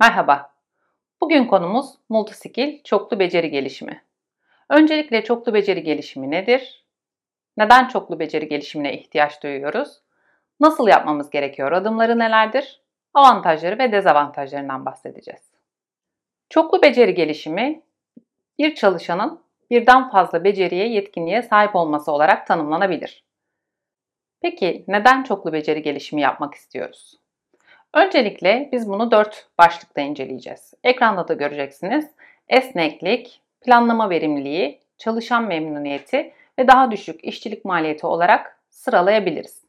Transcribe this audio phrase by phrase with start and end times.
[0.00, 0.52] Merhaba.
[1.20, 4.04] Bugün konumuz multiskill çoklu beceri gelişimi.
[4.70, 6.84] Öncelikle çoklu beceri gelişimi nedir?
[7.56, 10.02] Neden çoklu beceri gelişimine ihtiyaç duyuyoruz?
[10.60, 11.72] Nasıl yapmamız gerekiyor?
[11.72, 12.82] Adımları nelerdir?
[13.14, 15.52] Avantajları ve dezavantajlarından bahsedeceğiz.
[16.50, 17.82] Çoklu beceri gelişimi
[18.58, 19.40] bir çalışanın
[19.70, 23.24] birden fazla beceriye, yetkinliğe sahip olması olarak tanımlanabilir.
[24.40, 27.25] Peki neden çoklu beceri gelişimi yapmak istiyoruz?
[27.96, 30.74] Öncelikle biz bunu dört başlıkta inceleyeceğiz.
[30.84, 32.10] Ekranda da göreceksiniz.
[32.48, 39.64] Esneklik, planlama verimliliği, çalışan memnuniyeti ve daha düşük işçilik maliyeti olarak sıralayabiliriz.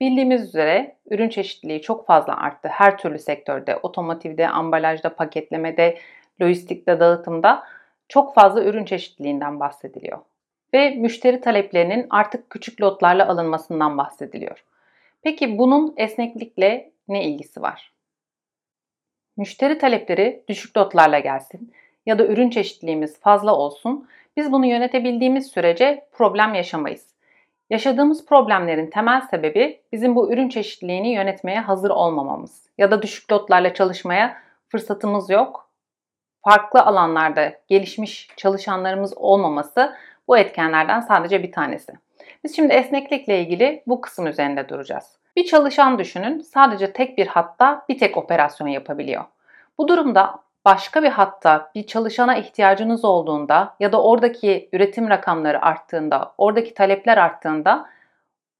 [0.00, 2.68] Bildiğimiz üzere ürün çeşitliliği çok fazla arttı.
[2.68, 5.98] Her türlü sektörde, otomotivde, ambalajda, paketlemede,
[6.42, 7.62] lojistikte, dağıtımda
[8.08, 10.18] çok fazla ürün çeşitliliğinden bahsediliyor.
[10.74, 14.64] Ve müşteri taleplerinin artık küçük lotlarla alınmasından bahsediliyor.
[15.22, 17.92] Peki bunun esneklikle ne ilgisi var?
[19.36, 21.72] Müşteri talepleri düşük lotlarla gelsin
[22.06, 24.08] ya da ürün çeşitliliğimiz fazla olsun.
[24.36, 27.14] Biz bunu yönetebildiğimiz sürece problem yaşamayız.
[27.70, 33.74] Yaşadığımız problemlerin temel sebebi bizim bu ürün çeşitliliğini yönetmeye hazır olmamamız ya da düşük lotlarla
[33.74, 34.36] çalışmaya
[34.68, 35.70] fırsatımız yok.
[36.44, 39.96] Farklı alanlarda gelişmiş çalışanlarımız olmaması
[40.28, 41.92] bu etkenlerden sadece bir tanesi.
[42.44, 45.19] Biz şimdi esneklikle ilgili bu kısım üzerinde duracağız.
[45.40, 49.24] Bir çalışan düşünün sadece tek bir hatta bir tek operasyon yapabiliyor.
[49.78, 56.34] Bu durumda başka bir hatta bir çalışana ihtiyacınız olduğunda ya da oradaki üretim rakamları arttığında,
[56.38, 57.88] oradaki talepler arttığında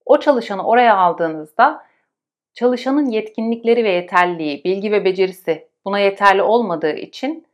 [0.06, 1.84] o çalışanı oraya aldığınızda
[2.54, 7.46] çalışanın yetkinlikleri ve yeterliliği, bilgi ve becerisi buna yeterli olmadığı için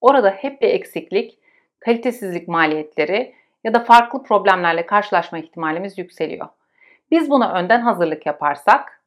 [0.00, 1.38] orada hep bir eksiklik,
[1.80, 6.48] kalitesizlik maliyetleri ya da farklı problemlerle karşılaşma ihtimalimiz yükseliyor.
[7.12, 9.02] Biz buna önden hazırlık yaparsak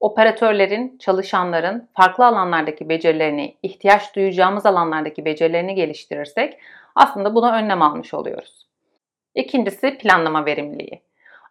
[0.00, 6.58] operatörlerin, çalışanların farklı alanlardaki becerilerini, ihtiyaç duyacağımız alanlardaki becerilerini geliştirirsek
[6.94, 8.66] aslında buna önlem almış oluyoruz.
[9.34, 11.02] İkincisi planlama verimliliği.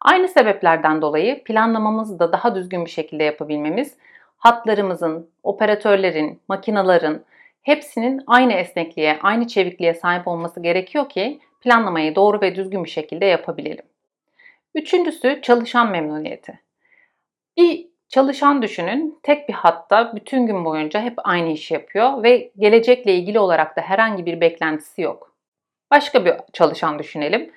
[0.02, 3.98] Aynı sebeplerden dolayı planlamamızı da daha düzgün bir şekilde yapabilmemiz,
[4.38, 7.24] hatlarımızın, operatörlerin, makinaların
[7.62, 13.26] hepsinin aynı esnekliğe, aynı çevikliğe sahip olması gerekiyor ki planlamayı doğru ve düzgün bir şekilde
[13.26, 13.91] yapabilelim.
[14.76, 16.60] Üçüncüsü çalışan memnuniyeti.
[17.58, 23.16] Bir çalışan düşünün tek bir hatta bütün gün boyunca hep aynı işi yapıyor ve gelecekle
[23.16, 25.36] ilgili olarak da herhangi bir beklentisi yok.
[25.92, 27.52] Başka bir çalışan düşünelim.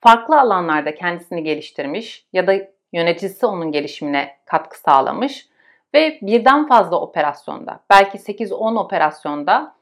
[0.00, 2.54] Farklı alanlarda kendisini geliştirmiş ya da
[2.92, 5.48] yöneticisi onun gelişimine katkı sağlamış
[5.94, 9.76] ve birden fazla operasyonda, belki 8-10 operasyonda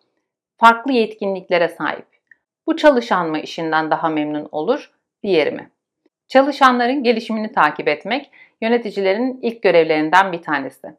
[0.56, 2.06] farklı yetkinliklere sahip.
[2.66, 5.70] Bu çalışan mı işinden daha memnun olur, diğeri mi?
[6.28, 8.30] Çalışanların gelişimini takip etmek
[8.60, 10.94] yöneticilerin ilk görevlerinden bir tanesi.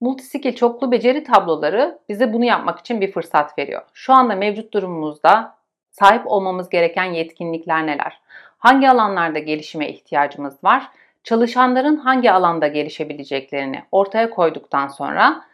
[0.00, 3.82] Multiskill çoklu beceri tabloları bize bunu yapmak için bir fırsat veriyor.
[3.94, 5.56] Şu anda mevcut durumumuzda
[5.90, 8.20] sahip olmamız gereken yetkinlikler neler?
[8.58, 10.88] Hangi alanlarda gelişime ihtiyacımız var?
[11.24, 15.44] Çalışanların hangi alanda gelişebileceklerini ortaya koyduktan sonra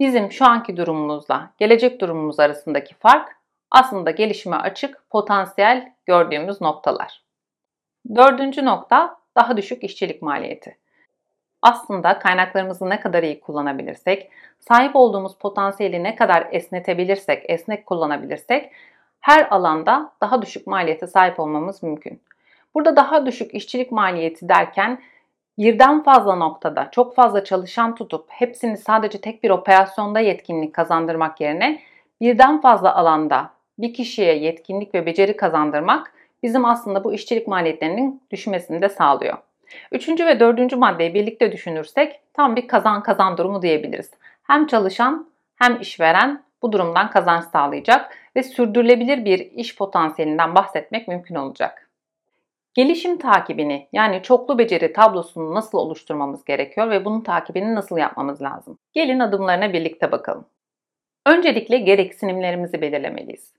[0.00, 3.36] bizim şu anki durumumuzla gelecek durumumuz arasındaki fark
[3.70, 7.21] aslında gelişime açık potansiyel gördüğümüz noktalar.
[8.14, 10.78] Dördüncü nokta daha düşük işçilik maliyeti.
[11.62, 14.30] Aslında kaynaklarımızı ne kadar iyi kullanabilirsek,
[14.60, 18.72] sahip olduğumuz potansiyeli ne kadar esnetebilirsek, esnek kullanabilirsek
[19.20, 22.22] her alanda daha düşük maliyete sahip olmamız mümkün.
[22.74, 25.02] Burada daha düşük işçilik maliyeti derken
[25.58, 31.80] birden fazla noktada çok fazla çalışan tutup hepsini sadece tek bir operasyonda yetkinlik kazandırmak yerine
[32.20, 36.12] birden fazla alanda bir kişiye yetkinlik ve beceri kazandırmak
[36.42, 39.38] bizim aslında bu işçilik maliyetlerinin düşmesini de sağlıyor.
[39.92, 44.10] Üçüncü ve dördüncü maddeyi birlikte düşünürsek tam bir kazan kazan durumu diyebiliriz.
[44.42, 51.34] Hem çalışan hem işveren bu durumdan kazanç sağlayacak ve sürdürülebilir bir iş potansiyelinden bahsetmek mümkün
[51.34, 51.88] olacak.
[52.74, 58.78] Gelişim takibini yani çoklu beceri tablosunu nasıl oluşturmamız gerekiyor ve bunun takibini nasıl yapmamız lazım?
[58.92, 60.44] Gelin adımlarına birlikte bakalım.
[61.26, 63.52] Öncelikle gereksinimlerimizi belirlemeliyiz.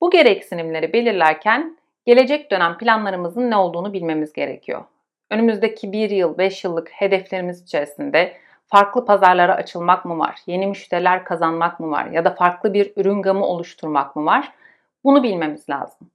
[0.00, 1.77] Bu gereksinimleri belirlerken
[2.08, 4.84] gelecek dönem planlarımızın ne olduğunu bilmemiz gerekiyor.
[5.30, 11.80] Önümüzdeki bir yıl, beş yıllık hedeflerimiz içerisinde farklı pazarlara açılmak mı var, yeni müşteriler kazanmak
[11.80, 14.52] mı var ya da farklı bir ürün gamı oluşturmak mı var?
[15.04, 16.10] Bunu bilmemiz lazım.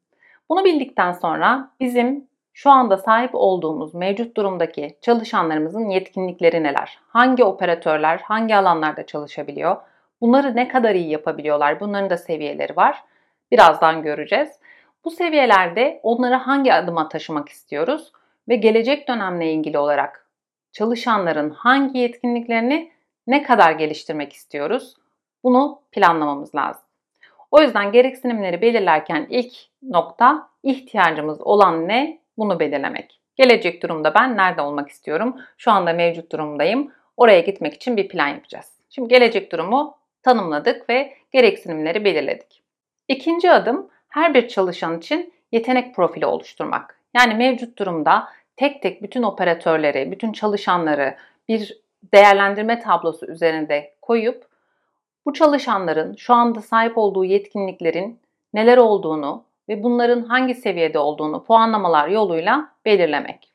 [0.50, 7.00] Bunu bildikten sonra bizim şu anda sahip olduğumuz mevcut durumdaki çalışanlarımızın yetkinlikleri neler?
[7.08, 9.78] Hangi operatörler hangi alanlarda çalışabiliyor?
[10.22, 11.80] Bunları ne kadar iyi yapabiliyorlar?
[11.80, 13.04] Bunların da seviyeleri var.
[13.52, 14.63] Birazdan göreceğiz.
[15.06, 18.12] Bu seviyelerde onları hangi adıma taşımak istiyoruz
[18.50, 20.28] ve gelecek dönemle ilgili olarak
[20.72, 22.92] çalışanların hangi yetkinliklerini
[23.28, 24.96] ne kadar geliştirmek istiyoruz?
[25.44, 26.84] Bunu planlamamız lazım.
[27.52, 32.20] O yüzden gereksinimleri belirlerken ilk nokta ihtiyacımız olan ne?
[32.38, 33.20] Bunu belirlemek.
[33.36, 35.38] Gelecek durumda ben nerede olmak istiyorum?
[35.58, 36.92] Şu anda mevcut durumdayım.
[37.18, 38.72] Oraya gitmek için bir plan yapacağız.
[38.90, 42.64] Şimdi gelecek durumu tanımladık ve gereksinimleri belirledik.
[43.08, 47.00] İkinci adım her bir çalışan için yetenek profili oluşturmak.
[47.16, 48.28] Yani mevcut durumda
[48.58, 51.16] tek tek bütün operatörleri, bütün çalışanları
[51.50, 51.78] bir
[52.14, 54.46] değerlendirme tablosu üzerinde koyup
[55.26, 58.20] bu çalışanların şu anda sahip olduğu yetkinliklerin
[58.54, 63.50] neler olduğunu ve bunların hangi seviyede olduğunu puanlamalar yoluyla belirlemek.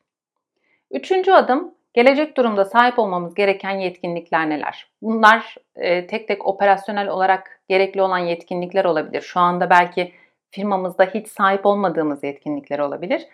[0.91, 4.87] Üçüncü adım gelecek durumda sahip olmamız gereken yetkinlikler neler?
[5.03, 9.21] Bunlar e, tek tek operasyonel olarak gerekli olan yetkinlikler olabilir.
[9.21, 10.13] Şu anda belki
[10.51, 13.27] firmamızda hiç sahip olmadığımız yetkinlikler olabilir.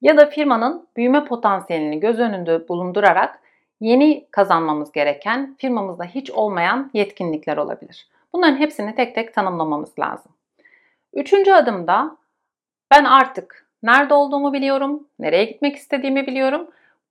[0.00, 3.40] Ya da firmanın büyüme potansiyelini göz önünde bulundurarak
[3.80, 8.08] yeni kazanmamız gereken, firmamızda hiç olmayan yetkinlikler olabilir.
[8.32, 10.32] Bunların hepsini tek tek tanımlamamız lazım.
[11.14, 12.16] Üçüncü adımda
[12.90, 16.70] ben artık nerede olduğumu biliyorum, nereye gitmek istediğimi biliyorum.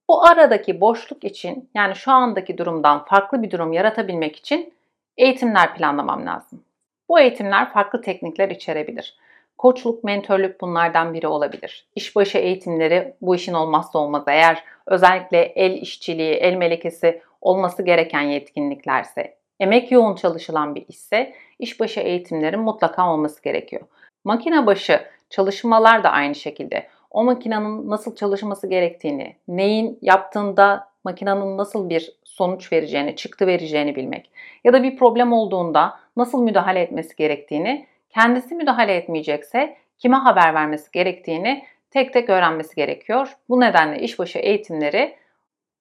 [0.09, 4.73] Bu aradaki boşluk için yani şu andaki durumdan farklı bir durum yaratabilmek için
[5.17, 6.63] eğitimler planlamam lazım.
[7.09, 9.17] Bu eğitimler farklı teknikler içerebilir.
[9.57, 11.87] Koçluk, mentörlük bunlardan biri olabilir.
[11.95, 14.31] İşbaşı eğitimleri bu işin olmazsa olmazı.
[14.31, 21.99] Eğer özellikle el işçiliği, el melekesi olması gereken yetkinliklerse, emek yoğun çalışılan bir işse işbaşı
[21.99, 23.81] eğitimlerin mutlaka olması gerekiyor.
[24.23, 26.87] Makine başı çalışmalar da aynı şekilde.
[27.11, 34.31] O makinenin nasıl çalışması gerektiğini, neyin yaptığında makinenin nasıl bir sonuç vereceğini, çıktı vereceğini bilmek
[34.63, 40.91] ya da bir problem olduğunda nasıl müdahale etmesi gerektiğini kendisi müdahale etmeyecekse kime haber vermesi
[40.91, 43.37] gerektiğini tek tek öğrenmesi gerekiyor.
[43.49, 45.15] Bu nedenle işbaşı eğitimleri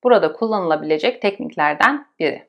[0.05, 2.46] burada kullanılabilecek tekniklerden biri.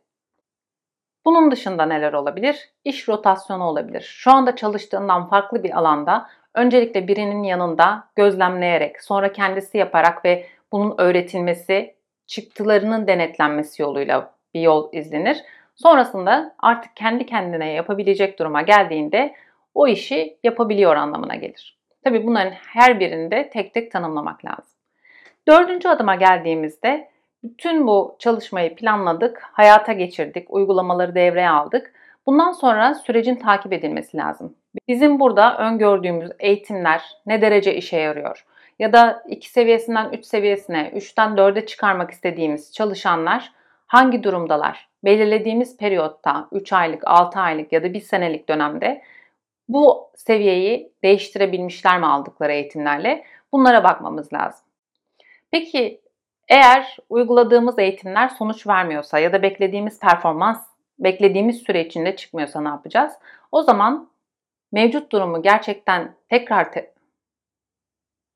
[1.25, 2.69] Bunun dışında neler olabilir?
[2.83, 4.01] İş rotasyonu olabilir.
[4.01, 10.95] Şu anda çalıştığından farklı bir alanda öncelikle birinin yanında gözlemleyerek, sonra kendisi yaparak ve bunun
[10.97, 11.95] öğretilmesi,
[12.27, 15.43] çıktılarının denetlenmesi yoluyla bir yol izlenir.
[15.75, 19.35] Sonrasında artık kendi kendine yapabilecek duruma geldiğinde
[19.73, 21.77] o işi yapabiliyor anlamına gelir.
[22.03, 24.73] Tabi bunların her birini de tek tek tanımlamak lazım.
[25.47, 27.09] Dördüncü adıma geldiğimizde
[27.43, 31.93] bütün bu çalışmayı planladık, hayata geçirdik, uygulamaları devreye aldık.
[32.25, 34.55] Bundan sonra sürecin takip edilmesi lazım.
[34.87, 38.45] Bizim burada öngördüğümüz eğitimler ne derece işe yarıyor?
[38.79, 43.51] Ya da 2 seviyesinden 3 seviyesine, 3'ten 4'e çıkarmak istediğimiz çalışanlar
[43.87, 44.87] hangi durumdalar?
[45.03, 49.01] Belirlediğimiz periyotta 3 aylık, 6 aylık ya da 1 senelik dönemde
[49.67, 53.25] bu seviyeyi değiştirebilmişler mi aldıkları eğitimlerle?
[53.51, 54.65] Bunlara bakmamız lazım.
[55.51, 56.01] Peki
[56.47, 60.67] eğer uyguladığımız eğitimler sonuç vermiyorsa ya da beklediğimiz performans
[60.99, 63.13] beklediğimiz süre içinde çıkmıyorsa ne yapacağız?
[63.51, 64.09] O zaman
[64.71, 66.93] mevcut durumu gerçekten tekrar te-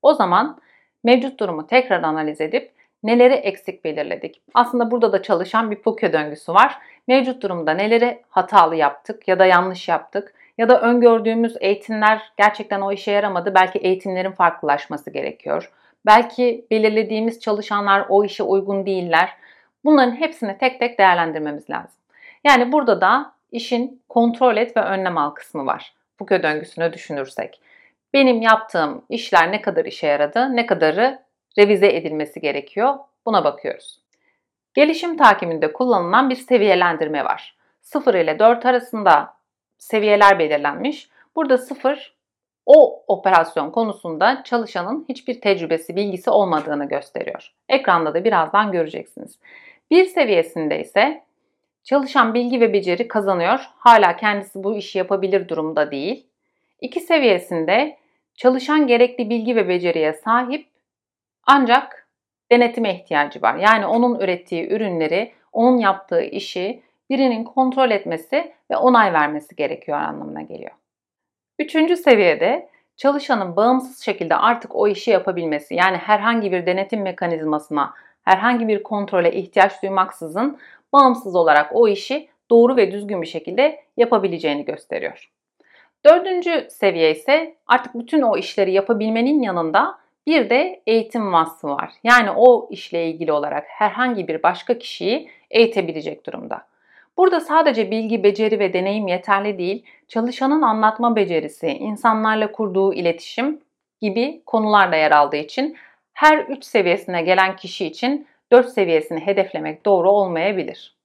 [0.02, 0.58] o zaman
[1.04, 2.72] mevcut durumu tekrar analiz edip
[3.02, 4.42] neleri eksik belirledik.
[4.54, 6.78] Aslında burada da çalışan bir Pukyo döngüsü var.
[7.08, 12.92] Mevcut durumda neleri hatalı yaptık ya da yanlış yaptık ya da öngördüğümüz eğitimler gerçekten o
[12.92, 13.54] işe yaramadı.
[13.54, 15.72] Belki eğitimlerin farklılaşması gerekiyor.
[16.06, 19.30] Belki belirlediğimiz çalışanlar o işe uygun değiller.
[19.84, 22.00] Bunların hepsini tek tek değerlendirmemiz lazım.
[22.44, 25.94] Yani burada da işin kontrol et ve önlem al kısmı var.
[26.20, 27.60] Bu kö döngüsünü düşünürsek.
[28.14, 31.22] Benim yaptığım işler ne kadar işe yaradı, ne kadarı
[31.58, 32.94] revize edilmesi gerekiyor
[33.26, 33.98] buna bakıyoruz.
[34.74, 37.56] Gelişim takibinde kullanılan bir seviyelendirme var.
[37.80, 39.37] 0 ile 4 arasında
[39.78, 41.08] seviyeler belirlenmiş.
[41.36, 42.18] Burada 0
[42.66, 47.52] o operasyon konusunda çalışanın hiçbir tecrübesi, bilgisi olmadığını gösteriyor.
[47.68, 49.38] Ekranda da birazdan göreceksiniz.
[49.90, 51.24] Bir seviyesinde ise
[51.84, 53.60] çalışan bilgi ve beceri kazanıyor.
[53.76, 56.26] Hala kendisi bu işi yapabilir durumda değil.
[56.80, 57.98] İki seviyesinde
[58.34, 60.68] çalışan gerekli bilgi ve beceriye sahip
[61.46, 62.08] ancak
[62.50, 63.56] denetime ihtiyacı var.
[63.56, 70.42] Yani onun ürettiği ürünleri, onun yaptığı işi birinin kontrol etmesi ve onay vermesi gerekiyor anlamına
[70.42, 70.72] geliyor.
[71.58, 78.68] Üçüncü seviyede çalışanın bağımsız şekilde artık o işi yapabilmesi yani herhangi bir denetim mekanizmasına, herhangi
[78.68, 80.58] bir kontrole ihtiyaç duymaksızın
[80.92, 85.30] bağımsız olarak o işi doğru ve düzgün bir şekilde yapabileceğini gösteriyor.
[86.04, 91.92] Dördüncü seviye ise artık bütün o işleri yapabilmenin yanında bir de eğitim vasfı var.
[92.04, 96.67] Yani o işle ilgili olarak herhangi bir başka kişiyi eğitebilecek durumda.
[97.18, 103.60] Burada sadece bilgi, beceri ve deneyim yeterli değil, çalışanın anlatma becerisi, insanlarla kurduğu iletişim
[104.00, 105.76] gibi konular da yer aldığı için
[106.12, 110.96] her 3 seviyesine gelen kişi için 4 seviyesini hedeflemek doğru olmayabilir.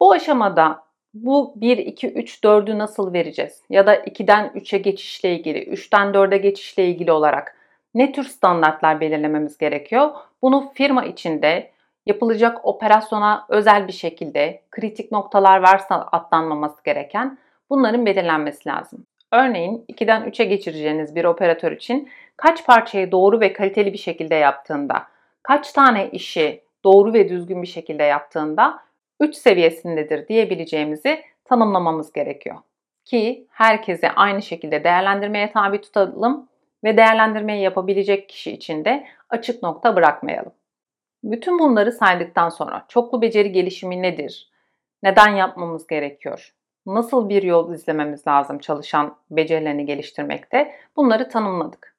[0.00, 0.82] Bu aşamada
[1.14, 3.62] bu 1, 2, 3, 4'ü nasıl vereceğiz?
[3.70, 7.56] Ya da 2'den 3'e geçişle ilgili, 3'ten 4'e geçişle ilgili olarak
[7.94, 10.10] ne tür standartlar belirlememiz gerekiyor?
[10.42, 11.70] Bunu firma içinde
[12.10, 17.38] yapılacak operasyona özel bir şekilde kritik noktalar varsa atlanmaması gereken
[17.70, 19.06] bunların belirlenmesi lazım.
[19.32, 25.02] Örneğin 2'den 3'e geçireceğiniz bir operatör için kaç parçayı doğru ve kaliteli bir şekilde yaptığında,
[25.42, 28.80] kaç tane işi doğru ve düzgün bir şekilde yaptığında
[29.20, 32.56] 3 seviyesindedir diyebileceğimizi tanımlamamız gerekiyor.
[33.04, 36.48] Ki herkese aynı şekilde değerlendirmeye tabi tutalım
[36.84, 40.52] ve değerlendirmeyi yapabilecek kişi için de açık nokta bırakmayalım.
[41.24, 44.50] Bütün bunları saydıktan sonra çoklu beceri gelişimi nedir?
[45.02, 46.54] Neden yapmamız gerekiyor?
[46.86, 50.74] Nasıl bir yol izlememiz lazım çalışan becerilerini geliştirmekte?
[50.96, 51.96] Bunları tanımladık.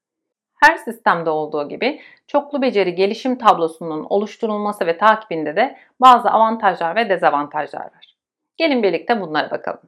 [0.62, 7.10] Her sistemde olduğu gibi çoklu beceri gelişim tablosunun oluşturulması ve takibinde de bazı avantajlar ve
[7.10, 8.16] dezavantajlar var.
[8.58, 9.82] Gelin birlikte bunlara bakalım.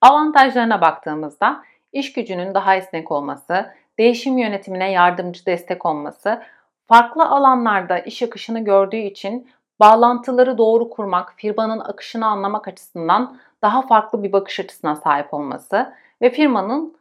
[0.00, 6.42] Avantajlarına baktığımızda iş gücünün daha esnek olması, değişim yönetimine yardımcı destek olması,
[6.88, 9.50] farklı alanlarda iş akışını gördüğü için
[9.80, 16.30] bağlantıları doğru kurmak, firmanın akışını anlamak açısından daha farklı bir bakış açısına sahip olması ve
[16.30, 16.96] firmanın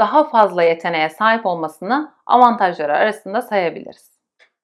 [0.00, 4.14] daha fazla yeteneğe sahip olmasını avantajları arasında sayabiliriz.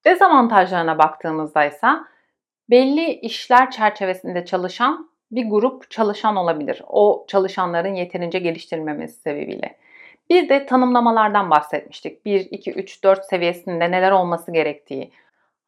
[0.04, 1.88] Dezavantajlarına baktığımızda ise
[2.70, 6.82] belli işler çerçevesinde çalışan bir grup çalışan olabilir.
[6.88, 9.76] O çalışanların yeterince geliştirilmemesi sebebiyle.
[10.30, 12.24] Bir de tanımlamalardan bahsetmiştik.
[12.24, 15.12] 1, 2, 3, 4 seviyesinde neler olması gerektiği,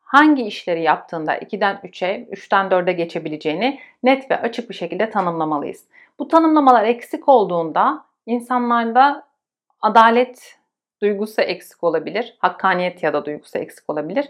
[0.01, 5.85] hangi işleri yaptığında 2'den 3'e, 3'ten 4'e geçebileceğini net ve açık bir şekilde tanımlamalıyız.
[6.19, 9.27] Bu tanımlamalar eksik olduğunda insanlarda
[9.81, 10.59] adalet
[11.03, 14.29] duygusu eksik olabilir, hakkaniyet ya da duygusu eksik olabilir.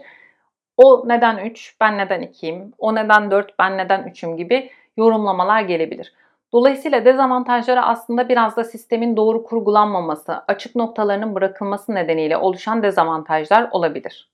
[0.77, 6.13] O neden 3, ben neden 2'yim, o neden 4, ben neden 3'üm gibi yorumlamalar gelebilir.
[6.53, 14.29] Dolayısıyla dezavantajları aslında biraz da sistemin doğru kurgulanmaması, açık noktalarının bırakılması nedeniyle oluşan dezavantajlar olabilir.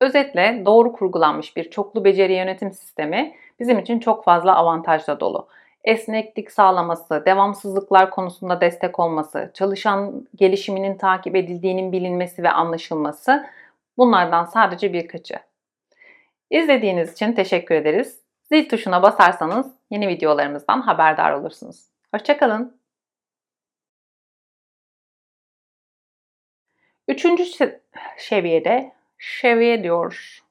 [0.00, 5.48] Özetle doğru kurgulanmış bir çoklu beceri yönetim sistemi bizim için çok fazla avantajla dolu.
[5.84, 13.46] Esneklik sağlaması, devamsızlıklar konusunda destek olması, çalışan gelişiminin takip edildiğinin bilinmesi ve anlaşılması
[13.98, 15.34] bunlardan sadece birkaçı.
[16.50, 18.21] İzlediğiniz için teşekkür ederiz.
[18.52, 21.84] Zil tuşuna basarsanız yeni videolarımızdan haberdar olursunuz.
[22.14, 22.80] Hoşçakalın.
[27.08, 27.44] Üçüncü
[28.18, 30.42] seviyede seviye diyor.